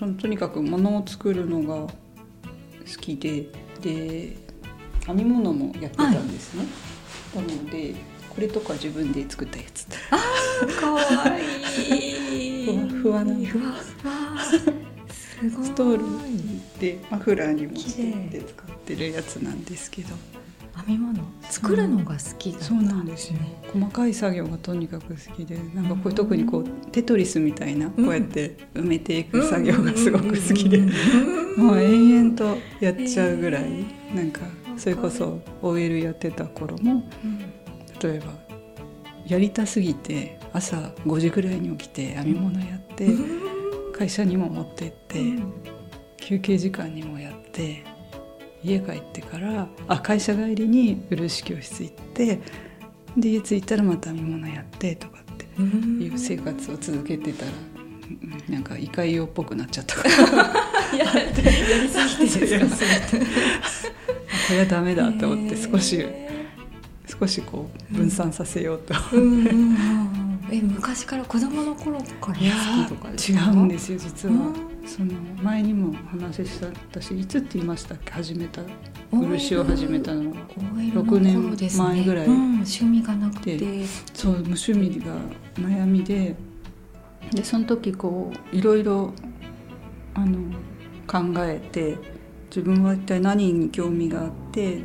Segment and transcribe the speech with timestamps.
[0.00, 1.92] そのとにかく物を作るのが好
[3.02, 3.48] きで
[3.82, 4.34] で
[5.06, 6.64] 編み物もやってたんですね、
[7.36, 7.94] なので
[8.34, 9.86] これとか自分で作ったやつ。
[10.10, 11.02] あーかわ
[11.38, 12.64] いい。
[12.64, 14.42] ふわふわなふわふわ。
[15.10, 15.66] すごい。
[15.66, 16.04] ストール
[16.80, 17.96] でマフラーにもし
[18.30, 20.14] て使ってるやつなんですけど
[20.86, 23.38] 編み物作るのが好きだったそうなんですよ。
[23.38, 30.82] ね細かい作業がとにかく好きでなんかこれ特にこうテトリスみたいなこうやって埋めていく作業がすごく好きで。
[31.56, 33.84] もう延々とやっちゃうぐらい
[34.14, 34.40] なんか
[34.76, 37.02] それこそ OL やってた頃も
[38.02, 38.32] 例えば
[39.26, 43.08] やりたすぎて朝5時ぐらいに起きて編み物やって
[43.92, 45.20] 会社にも持ってって
[46.16, 47.84] 休憩時間にもやって
[48.62, 52.40] 家帰ってからあ会社帰りに漆教室行って
[53.16, 59.94] で家着いたらまた編み物やってとかっていう生活を続けてたらうんなんか異界用っぽくなっちゃった。
[59.96, 63.18] か らややりすぎてですか
[64.48, 66.28] これはダメだと思って少しへ
[67.06, 68.94] 少しこう分散させようと。
[68.94, 69.74] ーうんうんうん。
[69.74, 69.99] え
[70.90, 74.88] 昔から子供の頃から好きとかです違かうんですよ実は、うん。
[74.88, 78.10] その前にもお話しした私いつって言いましたっけ？
[78.12, 78.62] 始めた
[79.12, 82.26] 漆を始めたのが OL 6の頃ですね年前ぐらい。
[82.26, 83.56] うん趣味がなくて。
[83.56, 85.14] でそう無趣味が
[85.54, 86.34] 悩みで。
[87.32, 89.12] でその時こういろいろ
[90.14, 90.38] あの
[91.06, 91.96] 考えて
[92.48, 94.82] 自分は一体何に興味があって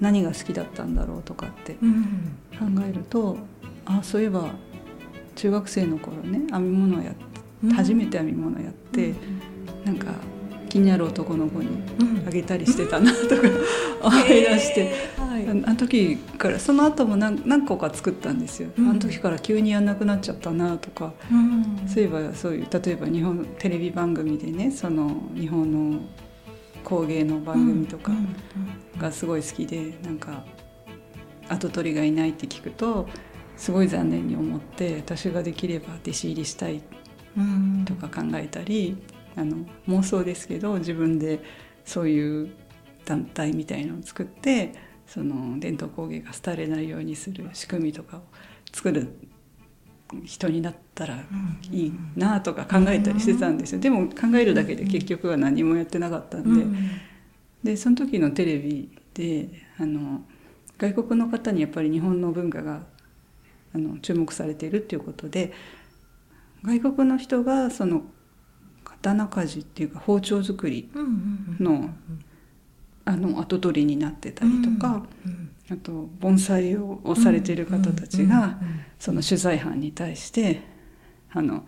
[0.00, 2.38] 何が好きだったんだろうとかってうん。
[2.58, 3.36] 考えると
[3.84, 4.54] あそういえば
[5.40, 7.14] 中学生の頃ね編み物をや
[7.74, 9.14] 初めて編み物やって、
[9.86, 10.12] なんか
[10.68, 12.28] 気になる男の子にうん。
[12.28, 13.42] あげたりしてたなとか
[14.04, 15.48] 思い出して、はい。
[15.48, 18.90] あの時からその後も何何個か作ったんですよ、うん。
[18.90, 21.88] あの時から急にやんなくなっちゃったなとか、うん。
[21.88, 26.00] そういえばそういう例えば日本テレビ番組でねその日本の
[26.84, 28.18] 工芸の番組とかうん。
[28.18, 28.20] う
[28.98, 29.00] ん。
[29.00, 30.44] がすごい好きでなんか
[31.48, 33.08] 跡取りがいないって聞くと
[33.60, 36.82] すごい残念に思って私ができれば弟子入りしたい
[37.36, 37.84] うん。
[37.84, 38.96] とか考えたり
[39.36, 41.40] あの妄想ですけど自分で
[41.84, 42.50] そういう
[43.04, 44.72] 団体みたいのを作って
[45.06, 48.20] その伝統工芸が廃れないようにする仕組みとかを
[48.72, 49.14] 作る
[50.24, 51.22] 人になったら
[51.70, 53.80] いいなとか考えたりしてたんですよ。
[53.80, 56.48] でも考えるだけで結局は何もやってなかったんで。
[56.48, 56.90] うん。
[57.62, 60.22] でその時のテレビであの
[60.78, 62.86] 外国の方にやっぱり日本の文化が
[63.74, 65.52] あの注目されているっていうことで
[66.64, 68.02] 外国の人がその
[68.84, 70.90] 刀鍛冶っていうか包丁作り
[71.58, 71.90] の
[73.04, 78.58] あの後取りになってたりとか、うんあと盆栽ををされている方たちが
[78.98, 80.62] その取材班に対して
[81.32, 81.64] あの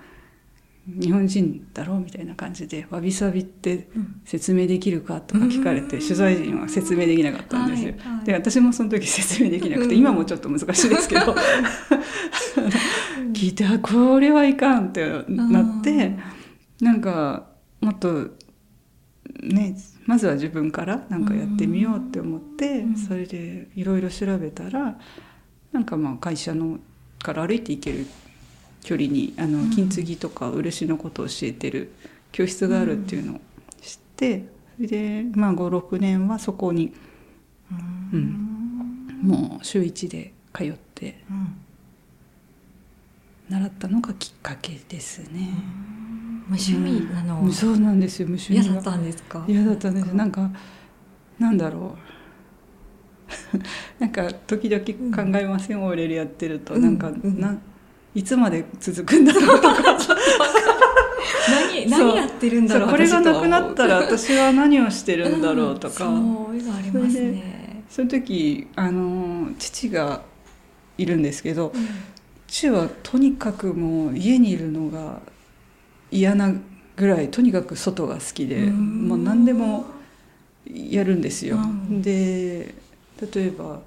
[0.84, 7.94] 日本人だろうみたいな感じで「わびさびってうん説明できるか?」とか聞かれて取材陣は説明できなかったんですよ。
[7.98, 8.24] はいはい。
[8.26, 11.36] で私もその時説明できなくてうん今もちょっと難しいですけど。
[13.32, 16.16] 聞いてあこれはいかんってなって
[16.80, 17.46] なんか
[17.80, 18.30] もっと
[19.42, 19.76] ね
[20.06, 22.96] まずは自分からなんかやってみようって思ってうん。
[22.96, 24.98] それでいろいろ調べたら
[25.70, 26.80] なんかまあ会社の
[27.22, 28.06] から歩いて行ける
[28.82, 31.90] 距離にあの金継ぎとか漆のことを教えてる
[32.32, 33.40] 教室があるっていうのを
[33.80, 34.44] 知って
[34.76, 36.92] それでまあ56年はそこに
[38.12, 38.48] うん。
[39.22, 41.54] もう週1で通ってうん。
[43.48, 45.50] 習ったのがきっかけですね。
[46.48, 47.40] 無趣味なの？
[47.42, 47.52] うん。
[47.52, 49.44] そうなんですよ無趣味が嫌だったんですか？
[49.46, 50.50] 嫌だったんですなんか。
[51.38, 51.96] なんだろ
[53.98, 54.00] う。
[54.00, 56.82] なんか時々考えません、オーレルやってると、うん。
[56.82, 57.40] なんかうん。
[57.40, 57.56] な
[58.14, 59.74] いつまで続くんだろうとか。
[61.50, 62.90] 何何やってるんだろう。
[62.90, 67.84] これがなくなったら私私は何をしてるんだろうとか、うんそういうのありますね。
[67.88, 70.22] その時あの父が
[70.96, 71.72] いるんですけど
[72.46, 75.20] 父はとにかくもう家にいるのが
[76.10, 76.54] 嫌な
[76.96, 79.08] ぐらいとにかく外が好きでうん。
[79.08, 79.86] もう何でも
[80.66, 81.56] やるんですよ。
[81.56, 82.02] うん。
[82.02, 82.74] で
[83.34, 83.80] 例えば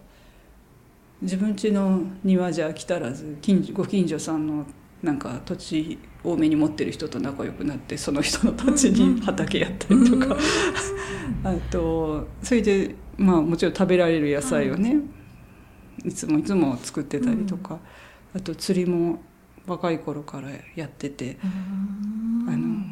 [1.22, 4.66] 自分家の庭じゃ飽き足らず近所ご近所さんの
[5.02, 10.36] なんか土地多めに持ってる人と仲良くなってその人の土地に畑やったりとか、
[11.44, 14.98] あとそれでまあもちろん食べられる野菜をね、
[16.04, 17.80] いつもいつも作ってたりとか、
[18.36, 19.22] あと釣りも
[19.68, 22.50] 若い頃からやっててうん。
[22.50, 22.86] あの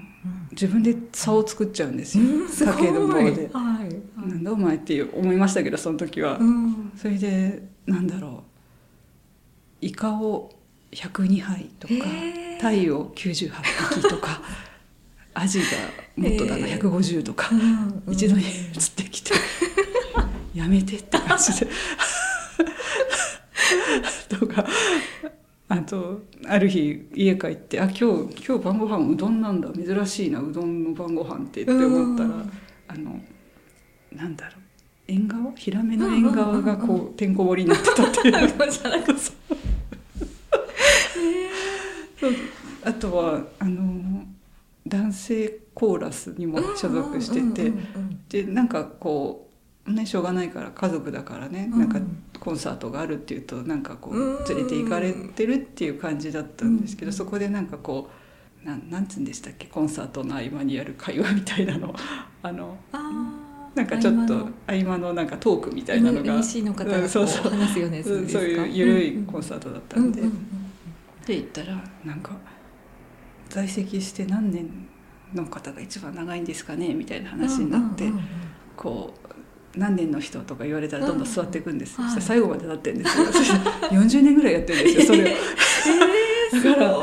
[0.51, 2.23] 自分で竿を作っちゃうんですよ、
[2.63, 3.49] 竹の棒で。
[3.51, 4.19] はい。
[4.19, 6.91] なんだお前って思いましたけどその時は、うん。
[6.95, 8.44] それでなんだろ
[9.81, 9.85] う。
[9.85, 10.51] イカを
[10.91, 12.59] 102杯とかへー。
[12.59, 13.51] タイを98
[14.01, 14.41] 匹とか
[15.33, 15.65] アジが
[16.15, 16.80] もっとだな、えー。
[16.80, 19.33] 150とか、うん一度に釣ってきて
[20.53, 21.68] やめてって感じで。
[24.29, 24.65] とか
[25.69, 32.51] あとある日家帰ってあ今日今日晩ご飯うどんなんだ珍しいなうどんの晩ご飯ってって思ったら、うん。
[32.88, 33.21] あの
[34.12, 34.62] なんだろう
[35.07, 35.51] 縁側？
[35.55, 38.35] ヒラメの縁側がこうてんこ盛りになってたっていう。
[42.85, 44.25] あとはあの
[44.88, 47.71] 男性コーラスにも所属してて、
[48.29, 49.50] でなんかこ
[49.88, 51.79] うねしょうがないから家族だからね、うん。
[51.79, 52.00] なんか
[52.39, 54.45] コンサートがあるっていうとなんかこううん。
[54.45, 57.13] 連れて行かれてるっていう感じだったんですけど、うん。
[57.13, 58.09] そこでなんかこ
[58.63, 59.67] うなんなんつうんでしたっけ？
[59.67, 61.94] コンサートの合間にやる会話みたいなの。
[62.41, 64.35] あのあーなんかちょっと
[64.67, 65.13] 合間の。
[65.13, 67.51] なんかトークみたいなのが、ううんそうそう。
[67.51, 68.39] 話すようなやつですか？
[68.39, 70.47] そういうゆるいコンサートだったんで、うんうん
[71.25, 71.81] で行ったら。
[72.05, 72.31] なんか
[73.49, 74.69] 在籍して何年
[75.33, 76.93] の方が一番長いんですかね？
[76.93, 78.11] みたいな話になって、
[78.75, 79.13] こ
[79.75, 83.25] う何年の人とか言われたらどんどん座っていくんですよ、うん最後まで立ってるんですよ。
[83.25, 83.57] そして
[83.95, 85.17] 40年ぐらいやってるんですよ
[86.61, 86.73] それを。
[86.73, 86.97] だから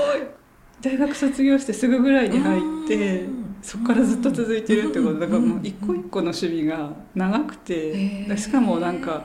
[0.82, 5.19] 大学卒業してすぐぐらいに入ってうんそこからずっと続いてるってこと。
[5.19, 9.25] だからもううん一個一個の趣味が長くてしかもなんか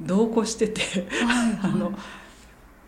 [0.00, 0.82] 同行してて。
[1.62, 1.92] あの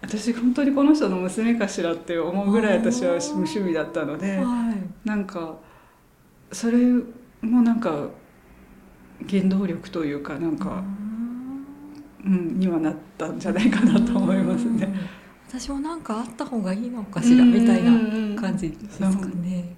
[0.03, 5.09] 私本当にこの人の娘かしらって思うぐらい私は無趣味だったのではい。
[5.09, 5.57] なんか
[6.51, 6.79] それ
[7.41, 8.09] もなんか
[9.31, 10.83] 原動力というかなんか、
[12.25, 14.87] うん、にはなったんじゃないかなと思いますね。
[15.53, 15.61] うん。
[15.61, 19.77] 私もなんかあった方がいいのかしらみたいな感じですかね。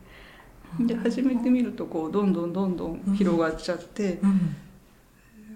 [0.81, 4.57] で始めてみるとこうどんどんどんどん広がっちゃって、うん。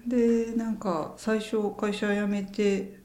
[0.07, 2.99] でなんか最初会社辞めて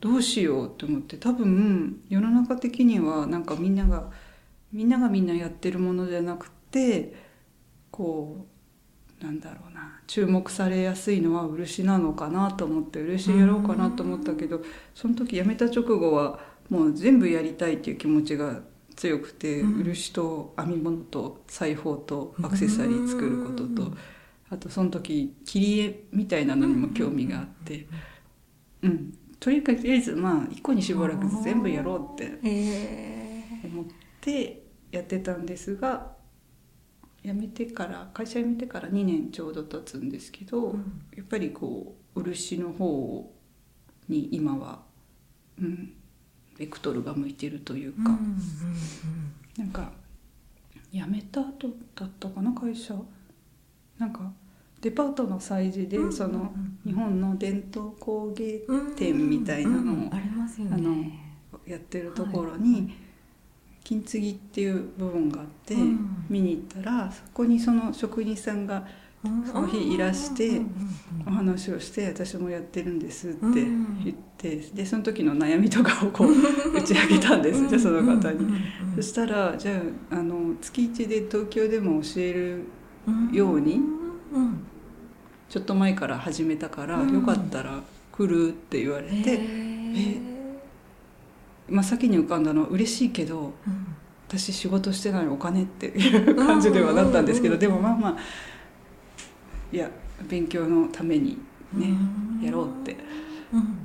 [0.00, 4.10] どうしようって思って多分世の中的にはなんかみんなが
[4.72, 7.14] みんながみんなやってるものじゃなくて
[7.90, 8.46] こ
[9.20, 14.62] うなんだろうな注目されやすいのは漆なのかなと思って漆やろうかなと思ったけど
[14.94, 18.60] その時辞めた直後はもう全部やりたいっていう気持ちが
[19.02, 19.82] 強くて、うん。
[19.82, 23.92] 漆と編み物と裁縫とアクセサリー作ることと。
[24.48, 27.86] あとその時切り絵みたいなのにも興味があって、
[28.82, 33.84] うん、とりあえずまあ一個に絞らず全部やろうってえ思っ
[34.20, 36.12] てやってたんですが
[37.24, 41.02] 辞めてから会社辞めてから2年ちょうど経つんですけど、うん。
[41.16, 43.32] やっぱりこう漆の方
[44.08, 44.82] に今は、
[45.58, 45.94] うん、
[46.58, 48.38] ベクトルが向いてるというか、ーうんうん
[49.58, 49.90] なんか
[50.92, 52.94] 辞めた後だったかな会社。
[53.98, 54.32] なんか
[54.80, 56.52] デパートの催事で、うんその
[56.84, 60.10] 日本の伝統工芸うん店みたいなのを。
[61.64, 62.92] やってるところに、
[63.84, 66.26] 金継ぎっていう部分があって、うん。
[66.28, 68.86] 見に行ったらそこにその職人さんが
[69.22, 70.62] その日いらして
[71.24, 74.02] お話をして「私もやってるんです」ってうん。
[74.04, 76.32] 言ってでその時の悩みとかをこう
[76.76, 78.38] 打ち上げたんですじゃあその方に。
[78.96, 79.80] そしたらじゃ
[80.10, 82.64] ああの月1で東京でも教える
[83.06, 83.80] うんように
[84.32, 84.60] うん
[85.48, 87.12] ちょっと前から始めたから、うん。
[87.12, 87.80] よかったら
[88.10, 90.20] 来るって言われへて、ー
[91.68, 93.86] まあ、先に浮かんだのは嬉しいけどうん。
[94.26, 97.60] 私仕事してないお金っていう感じではなったんですけど、うん。
[97.60, 98.16] でもまあまあ
[99.72, 99.90] いや
[100.28, 101.38] 勉強のために
[101.72, 101.88] ね、
[102.40, 102.42] うん。
[102.44, 102.96] やろうって。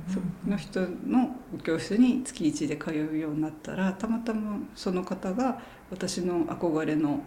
[0.08, 0.18] そ
[0.50, 7.22] の人の教室に月1で通うようになったらたまたまその方が私の憧れの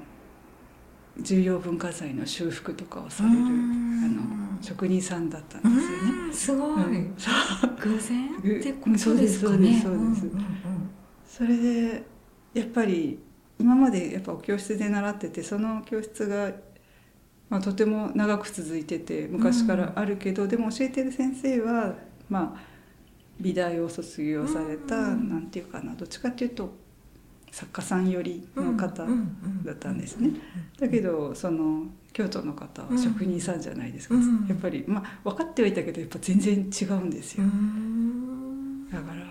[1.20, 4.16] 重要文化財の修復とかをされるあうん。
[4.56, 6.12] の職人さんだったんですよね。
[6.28, 6.34] うん。
[6.34, 7.16] すごい、うん。
[7.80, 8.42] 偶然？
[8.42, 9.52] ぐってことですかね。
[9.52, 10.30] そうですそうです
[11.28, 12.04] それで
[12.54, 13.20] やっぱり
[13.60, 16.52] 今までやっぱ教室で習っててその教室が、
[17.52, 21.96] まあ、とても長く続いてて昔からあるけど、でも教えてる先生は
[22.30, 22.62] まあ
[23.42, 26.74] 美大を卒業された、うんなんていうかなどっちかっていうと
[27.52, 30.32] 作家さん寄りの方うんうんだったんですね。
[30.80, 34.48] だけどその京都の方は職人さんじゃないですか、うん。
[34.48, 37.44] やっぱりまあ分かってはいたけどやっぱ全然違うんですよ。
[37.44, 38.90] うん。
[38.90, 39.26] だから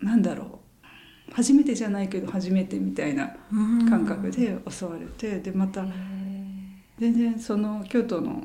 [0.00, 1.32] なんだろう。
[1.32, 3.88] 初めてじゃないけど初めてみたいなうん。
[3.88, 5.86] 感覚で襲われてでまたへ
[7.02, 8.44] 全然その京都の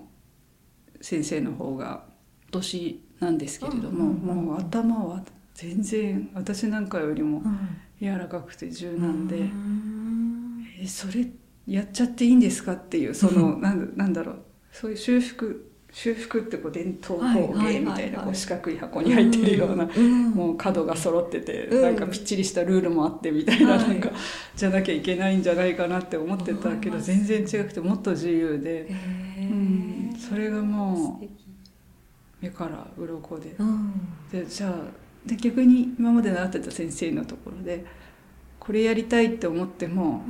[1.00, 2.06] 先生の方が
[2.50, 5.24] 年なんですけれども、もう頭は
[5.54, 7.44] 全然私なんかよりも
[8.02, 10.66] 柔らかくて柔軟で、うん。
[10.82, 11.28] えそれ
[11.68, 14.42] やっちゃっていいんですかっていうその なんなんだろう。
[14.72, 15.67] そういう修復
[15.98, 21.82] 修復ってこう伝統はい工芸みたいなこう四角い箱に入ってるような、んもう角が揃ってて、うん。
[21.82, 23.80] なんかぴっちりしたルールもあってみたいな,、はい。
[23.80, 24.12] なんか
[24.56, 28.88] じゃなきゃいけないんじゃないかなって思ってたけど全然違くてもっと自由で、
[29.40, 31.26] うん、それがもう
[32.42, 33.56] 目から鱗で。
[33.58, 33.92] うん。
[34.32, 34.74] でじゃあ
[35.26, 37.84] で逆に今まで習ってた先生のところで
[38.60, 40.24] これやりたいって思っても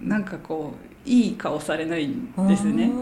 [0.00, 0.08] うん。
[0.08, 0.74] なんかこ
[1.06, 2.92] ういい顔されないんですね。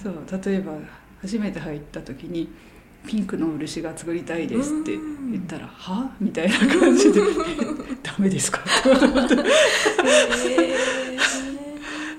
[0.00, 0.74] そう例えば
[1.22, 2.48] 初めて入った時に
[3.06, 4.92] 「ピンクの漆が作りたいです」って
[5.30, 7.20] 言ったら「は?」みたいな感じで
[8.02, 9.36] 「ダメですか?」って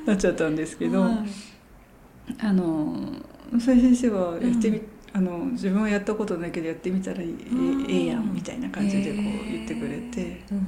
[0.06, 1.16] なっちゃったんですけど、はい。
[2.40, 3.14] あの
[3.60, 4.82] それ先生はやってみ、
[5.14, 7.26] あの自分はやったことないけどやってみたらえ
[7.88, 10.66] えやんみたいな感じでこう言ってくれて、うんうん。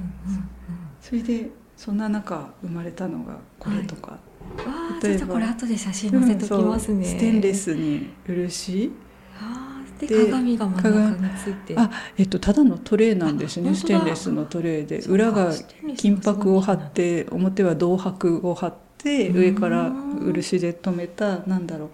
[1.01, 4.17] それでそんな中生まれたのがこれとか、
[4.57, 8.91] あちょっとこれ後で写真載せときますね、うんステンレスに漆
[9.39, 11.75] あーでで鏡が真ん中について。
[11.77, 13.75] あえっとただのトレーなんですね。
[13.75, 14.99] ステンレスのトレーで。
[14.99, 15.51] 裏が
[15.97, 19.37] 金箔を貼って表は銅箔を貼ってうん。
[19.37, 19.91] 上から
[20.21, 21.89] 漆で留めたなんだろう。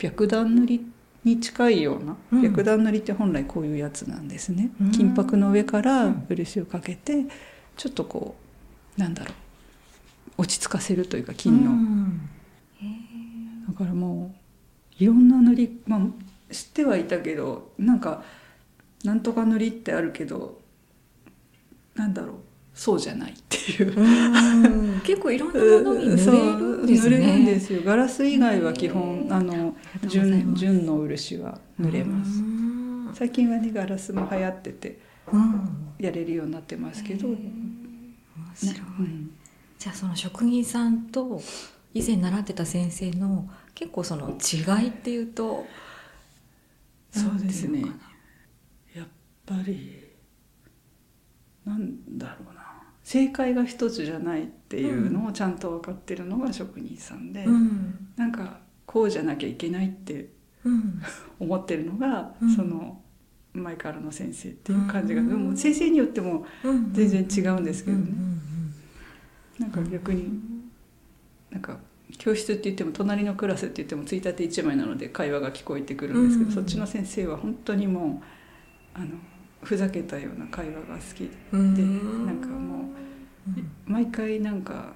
[0.00, 0.86] 白檀塗り
[1.24, 2.42] に近いような、うん。
[2.42, 4.90] 白檀塗りって本来こういうやつなんですね、うん。
[4.92, 7.24] 金箔の上からうん漆をかけて
[7.76, 8.36] ちょっとこ
[8.96, 9.34] うなんだろう
[10.40, 12.28] 落ち着かせるというか金の、うん。
[13.68, 14.34] だからも
[14.98, 16.00] ういろんな塗り、まあ、
[16.52, 18.22] 知ってはいたけどなんか
[19.04, 20.58] なんとか塗りってあるけど
[21.94, 22.36] なんだろう
[22.72, 23.94] そうじゃないっていう。
[23.94, 25.00] うん。
[25.00, 27.18] 結構いろんなものに塗れるんですね。
[27.18, 27.82] 塗れるんですよ。
[27.84, 32.40] ガラス以外は基本あの純純の漆は塗れます。
[32.40, 33.10] うん。
[33.12, 34.98] 最近はねガラスも流行ってて
[35.30, 35.68] うん。
[35.98, 37.36] やれるようになってますけど、面
[38.54, 39.29] 白い、うん
[39.80, 41.40] じゃあその職人さんと
[41.94, 45.64] 以前習ってた先生の結構その違いっていうと
[47.10, 47.82] そうですね。
[48.94, 49.06] やっ
[49.46, 50.04] ぱり
[51.64, 52.60] なんだろうな。
[53.02, 58.08] 正解が一つじゃないっていうのをちゃんと分かってるのが職人さんで、なうん。
[58.16, 60.28] なんかこうじゃなきゃいけないって
[60.62, 61.00] うん。
[61.40, 62.54] 思ってるのが、うん。
[62.54, 63.00] その
[63.54, 65.28] 前からの先生っていう感じが、うん。
[65.28, 66.92] でも先生によってもうん。
[66.92, 68.49] 全然違うんですけどね、うん
[69.60, 70.40] なんか逆に
[71.50, 71.76] なんか
[72.18, 78.22] 教室って言っても隣のクラスって言ってもついたて1枚なので会話が聞こえてくるんですけど、うんそっちの先生は本当にも
[78.96, 79.06] うあの
[79.62, 82.26] ふざけたような会話が好きで、うん。
[82.26, 82.78] なんかもう
[83.48, 83.70] うん。
[83.86, 84.94] 毎回なんか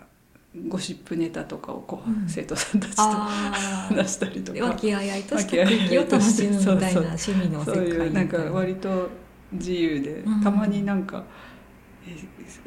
[0.69, 2.29] ゴシップネタとかをこう、うん。
[2.29, 9.11] 生徒さんたちとあ話したりとあか和気あいあいとした空気を楽しむみたいな趣味の世そう界いうなんか割と
[9.53, 10.43] 自由で、うん。
[10.43, 11.54] たまになんか「え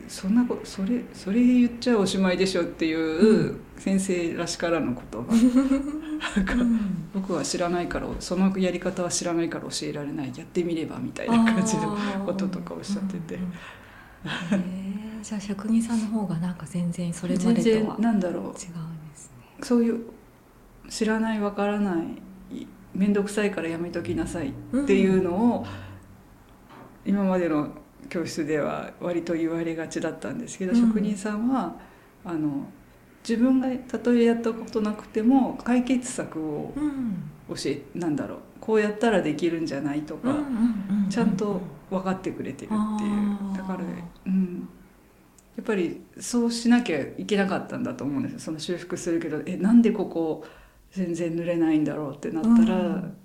[0.07, 5.27] そんなことそれそれ言っちゃおしまいでしょ」っていうう先生らしからぬ言葉。
[6.35, 7.09] なんかうん。
[7.13, 10.33] 僕は知らないからそのやり方は知らないから教えられない。
[10.35, 13.35] やってみればみたいな感じのこととかおっしゃってて。
[13.35, 13.53] うんうんへ
[14.63, 18.53] えじゃあ職人さんの方がなんか全然それまでとは違うんなんだろう。
[18.53, 18.73] ですね。
[19.61, 20.05] そういう
[20.89, 25.65] 知らないわからない面倒くさいからやめときなさいっていうのを、
[27.05, 27.69] 今までの
[28.09, 30.87] 教室では割と言われがちだったんですけど、うん。
[30.87, 31.75] 職人さんは
[32.23, 32.67] あの
[33.27, 37.31] 自分がたとえやったことなくても解決策をうん。
[37.49, 40.35] 教えなんだろうこうやったらできるんじゃないとか、
[41.09, 43.57] ちゃんと分かってくれてるっていう。
[43.57, 43.79] だから、
[44.25, 44.67] うん、
[45.55, 48.39] やっぱりそうしなきゃいけなかったんだと思うんですよ。
[48.39, 50.43] その修復するけどえなんでここ
[50.91, 53.17] 全然塗れないんだろうってなったら、うん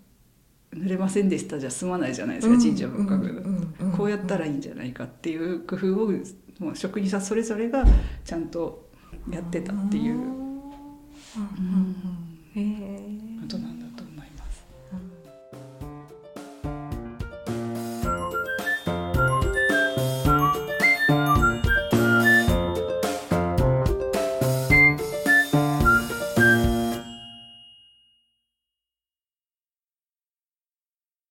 [0.75, 6.12] 塗れませんでしたじゃ済まないじゃないですか、神社仏閣、うんうんこうやったらいいんじゃないかっていう工夫を
[6.59, 7.85] もう職人さんそれぞれが
[8.25, 8.88] ちゃんと
[9.31, 10.14] やってたっていう。
[10.14, 10.31] うんうん
[12.55, 12.61] うん。
[12.61, 13.32] へえ